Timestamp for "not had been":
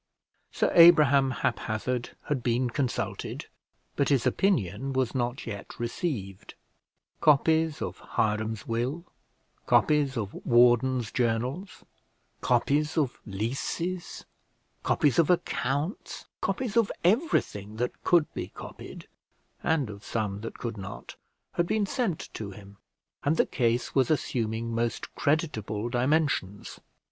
20.79-21.85